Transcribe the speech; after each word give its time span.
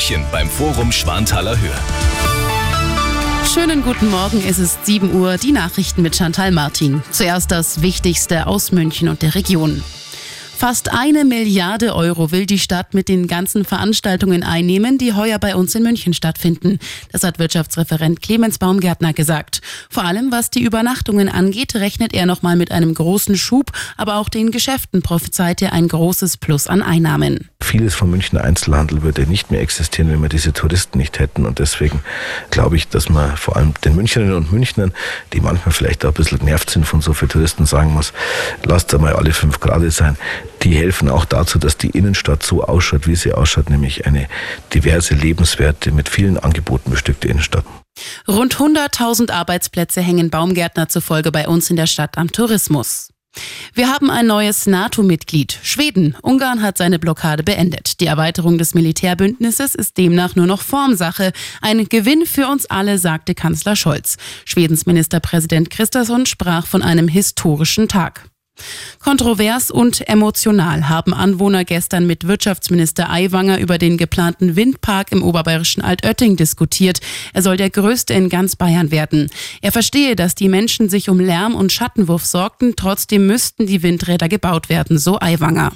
München 0.00 0.24
beim 0.32 0.48
Forum 0.48 0.92
Schwanthaler 0.92 1.60
Höhe. 1.60 1.78
Schönen 3.52 3.82
guten 3.82 4.08
Morgen, 4.08 4.42
es 4.48 4.58
ist 4.58 4.86
7 4.86 5.12
Uhr, 5.14 5.36
die 5.36 5.52
Nachrichten 5.52 6.00
mit 6.00 6.16
Chantal 6.16 6.52
Martin. 6.52 7.02
Zuerst 7.10 7.50
das 7.50 7.82
Wichtigste 7.82 8.46
aus 8.46 8.72
München 8.72 9.10
und 9.10 9.20
der 9.20 9.34
Region. 9.34 9.84
Fast 10.56 10.90
eine 10.90 11.26
Milliarde 11.26 11.94
Euro 11.94 12.32
will 12.32 12.46
die 12.46 12.58
Stadt 12.58 12.94
mit 12.94 13.10
den 13.10 13.26
ganzen 13.26 13.66
Veranstaltungen 13.66 14.42
einnehmen, 14.42 14.96
die 14.96 15.12
heuer 15.12 15.38
bei 15.38 15.54
uns 15.54 15.74
in 15.74 15.82
München 15.82 16.14
stattfinden. 16.14 16.78
Das 17.12 17.22
hat 17.22 17.38
Wirtschaftsreferent 17.38 18.22
Clemens 18.22 18.56
Baumgärtner 18.56 19.12
gesagt. 19.12 19.60
Vor 19.90 20.04
allem 20.04 20.32
was 20.32 20.48
die 20.48 20.62
Übernachtungen 20.62 21.28
angeht, 21.28 21.74
rechnet 21.74 22.14
er 22.14 22.24
nochmal 22.24 22.56
mit 22.56 22.72
einem 22.72 22.94
großen 22.94 23.36
Schub, 23.36 23.72
aber 23.98 24.16
auch 24.16 24.30
den 24.30 24.50
Geschäften 24.50 25.02
prophezeit 25.02 25.60
er 25.60 25.74
ein 25.74 25.88
großes 25.88 26.38
Plus 26.38 26.68
an 26.68 26.80
Einnahmen. 26.80 27.49
Vieles 27.70 27.94
vom 27.94 28.10
Münchner 28.10 28.42
Einzelhandel 28.42 29.02
würde 29.02 29.26
nicht 29.26 29.50
mehr 29.50 29.60
existieren, 29.60 30.10
wenn 30.10 30.20
wir 30.22 30.28
diese 30.28 30.52
Touristen 30.52 30.98
nicht 30.98 31.20
hätten. 31.20 31.46
Und 31.46 31.60
deswegen 31.60 32.02
glaube 32.50 32.76
ich, 32.76 32.88
dass 32.88 33.08
man 33.08 33.36
vor 33.36 33.56
allem 33.56 33.74
den 33.84 33.94
Münchnerinnen 33.94 34.34
und 34.34 34.52
Münchnern, 34.52 34.92
die 35.32 35.40
manchmal 35.40 35.72
vielleicht 35.72 36.04
auch 36.04 36.10
ein 36.10 36.14
bisschen 36.14 36.40
genervt 36.40 36.70
sind 36.70 36.84
von 36.84 37.00
so 37.00 37.12
vielen 37.12 37.28
Touristen, 37.28 37.66
sagen 37.66 37.92
muss, 37.92 38.12
lasst 38.64 38.92
einmal 38.92 39.14
alle 39.14 39.32
fünf 39.32 39.60
Grad 39.60 39.80
sein 39.92 40.16
die 40.62 40.74
helfen 40.74 41.08
auch 41.08 41.24
dazu, 41.24 41.58
dass 41.58 41.76
die 41.76 41.90
Innenstadt 41.90 42.42
so 42.42 42.62
ausschaut, 42.62 43.06
wie 43.06 43.16
sie 43.16 43.32
ausschaut, 43.32 43.70
nämlich 43.70 44.06
eine 44.06 44.26
diverse, 44.74 45.14
lebenswerte, 45.14 45.92
mit 45.92 46.08
vielen 46.08 46.38
Angeboten 46.38 46.90
bestückte 46.90 47.28
Innenstadt. 47.28 47.64
Rund 48.28 48.56
100.000 48.56 49.30
Arbeitsplätze 49.30 50.00
hängen 50.00 50.30
Baumgärtner 50.30 50.88
zufolge 50.88 51.32
bei 51.32 51.48
uns 51.48 51.70
in 51.70 51.76
der 51.76 51.86
Stadt 51.86 52.18
am 52.18 52.30
Tourismus. 52.30 53.10
Wir 53.74 53.88
haben 53.88 54.10
ein 54.10 54.26
neues 54.26 54.66
NATO-Mitglied, 54.66 55.58
Schweden. 55.62 56.16
Ungarn 56.22 56.62
hat 56.62 56.76
seine 56.76 56.98
Blockade 56.98 57.42
beendet. 57.42 58.00
Die 58.00 58.06
Erweiterung 58.06 58.58
des 58.58 58.74
Militärbündnisses 58.74 59.74
ist 59.74 59.96
demnach 59.96 60.34
nur 60.34 60.46
noch 60.46 60.60
Formsache. 60.60 61.32
Ein 61.60 61.88
Gewinn 61.88 62.26
für 62.26 62.48
uns 62.48 62.66
alle, 62.66 62.98
sagte 62.98 63.34
Kanzler 63.34 63.76
Scholz. 63.76 64.16
Schwedens 64.44 64.86
Ministerpräsident 64.86 65.70
Christasson 65.70 66.26
sprach 66.26 66.66
von 66.66 66.82
einem 66.82 67.08
historischen 67.08 67.88
Tag. 67.88 68.29
Kontrovers 68.98 69.70
und 69.70 70.08
emotional 70.08 70.88
haben 70.88 71.14
Anwohner 71.14 71.64
gestern 71.64 72.06
mit 72.06 72.26
Wirtschaftsminister 72.26 73.10
Aiwanger 73.10 73.58
über 73.58 73.78
den 73.78 73.96
geplanten 73.96 74.56
Windpark 74.56 75.12
im 75.12 75.22
oberbayerischen 75.22 75.82
Altötting 75.82 76.36
diskutiert. 76.36 77.00
Er 77.32 77.42
soll 77.42 77.56
der 77.56 77.70
größte 77.70 78.14
in 78.14 78.28
ganz 78.28 78.56
Bayern 78.56 78.90
werden. 78.90 79.30
Er 79.62 79.72
verstehe, 79.72 80.16
dass 80.16 80.34
die 80.34 80.48
Menschen 80.48 80.88
sich 80.88 81.08
um 81.08 81.20
Lärm 81.20 81.54
und 81.54 81.72
Schattenwurf 81.72 82.24
sorgten, 82.24 82.74
trotzdem 82.76 83.26
müssten 83.26 83.66
die 83.66 83.82
Windräder 83.82 84.28
gebaut 84.28 84.68
werden, 84.68 84.98
so 84.98 85.18
Aiwanger. 85.18 85.72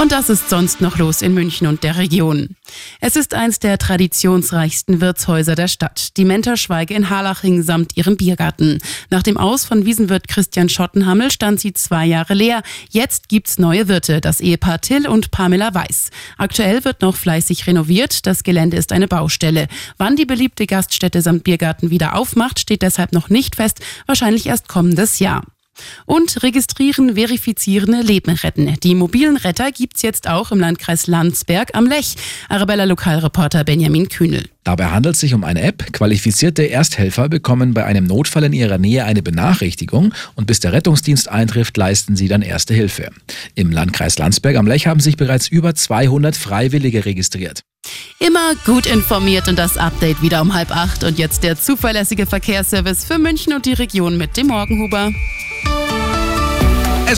Und 0.00 0.12
das 0.12 0.28
ist 0.28 0.50
sonst 0.50 0.82
noch 0.82 0.98
los 0.98 1.22
in 1.22 1.32
München 1.32 1.66
und 1.66 1.82
der 1.82 1.96
Region. 1.96 2.54
Es 3.00 3.16
ist 3.16 3.32
eins 3.32 3.60
der 3.60 3.78
traditionsreichsten 3.78 5.00
Wirtshäuser 5.00 5.54
der 5.54 5.68
Stadt, 5.68 6.18
die 6.18 6.26
Mentorschweige 6.26 6.92
in 6.92 7.08
Harlaching 7.08 7.62
samt 7.62 7.96
ihrem 7.96 8.18
Biergarten. 8.18 8.78
Nach 9.08 9.22
dem 9.22 9.38
Aus 9.38 9.64
von 9.64 9.86
Wiesenwirt 9.86 10.28
Christian 10.28 10.68
Schottenhammel 10.68 11.30
stand 11.30 11.60
sie 11.60 11.72
zwei 11.72 12.04
Jahre 12.04 12.34
leer. 12.34 12.62
Jetzt 12.90 13.30
gibt's 13.30 13.58
neue 13.58 13.88
Wirte, 13.88 14.20
das 14.20 14.40
Ehepaar 14.40 14.82
Till 14.82 15.08
und 15.08 15.30
Pamela 15.30 15.72
Weiß. 15.72 16.10
Aktuell 16.36 16.84
wird 16.84 17.00
noch 17.00 17.16
fleißig 17.16 17.66
renoviert, 17.66 18.26
das 18.26 18.42
Gelände 18.42 18.76
ist 18.76 18.92
eine 18.92 19.08
Baustelle. 19.08 19.66
Wann 19.96 20.16
die 20.16 20.26
beliebte 20.26 20.66
Gaststätte 20.66 21.22
samt 21.22 21.44
Biergarten 21.44 21.88
wieder 21.88 22.16
aufmacht, 22.16 22.60
steht 22.60 22.82
deshalb 22.82 23.12
noch 23.12 23.30
nicht 23.30 23.56
fest, 23.56 23.80
wahrscheinlich 24.04 24.46
erst 24.46 24.68
kommendes 24.68 25.20
Jahr. 25.20 25.42
Und 26.04 26.42
registrieren, 26.42 27.14
verifizieren, 27.14 28.00
Leben 28.02 28.34
retten. 28.34 28.74
Die 28.82 28.94
mobilen 28.94 29.36
Retter 29.36 29.72
gibt's 29.72 30.02
jetzt 30.02 30.28
auch 30.28 30.52
im 30.52 30.60
Landkreis 30.60 31.06
Landsberg 31.06 31.70
am 31.74 31.86
Lech. 31.86 32.16
Arabella 32.48 32.84
Lokalreporter 32.84 33.64
Benjamin 33.64 34.08
Kühnel. 34.08 34.48
Dabei 34.64 34.86
handelt 34.86 35.14
es 35.14 35.20
sich 35.20 35.32
um 35.32 35.44
eine 35.44 35.62
App. 35.62 35.92
Qualifizierte 35.92 36.64
Ersthelfer 36.64 37.28
bekommen 37.28 37.72
bei 37.72 37.84
einem 37.84 38.04
Notfall 38.04 38.44
in 38.44 38.52
ihrer 38.52 38.78
Nähe 38.78 39.04
eine 39.04 39.22
Benachrichtigung 39.22 40.12
und 40.34 40.46
bis 40.46 40.58
der 40.58 40.72
Rettungsdienst 40.72 41.28
eintrifft, 41.28 41.76
leisten 41.76 42.16
sie 42.16 42.26
dann 42.26 42.42
erste 42.42 42.74
Hilfe. 42.74 43.10
Im 43.54 43.70
Landkreis 43.70 44.18
Landsberg 44.18 44.56
am 44.56 44.66
Lech 44.66 44.88
haben 44.88 45.00
sich 45.00 45.16
bereits 45.16 45.46
über 45.46 45.74
200 45.74 46.36
Freiwillige 46.36 47.04
registriert. 47.04 47.62
Immer 48.18 48.54
gut 48.64 48.86
informiert 48.86 49.46
und 49.46 49.58
das 49.58 49.76
Update 49.76 50.22
wieder 50.22 50.40
um 50.42 50.54
halb 50.54 50.74
acht. 50.74 51.04
Und 51.04 51.18
jetzt 51.18 51.42
der 51.44 51.56
zuverlässige 51.56 52.26
Verkehrsservice 52.26 53.04
für 53.04 53.18
München 53.18 53.52
und 53.52 53.66
die 53.66 53.74
Region 53.74 54.16
mit 54.16 54.36
dem 54.36 54.48
Morgenhuber. 54.48 55.12